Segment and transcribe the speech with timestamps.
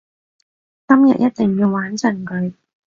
[0.87, 2.55] 今日一定要玩盡佢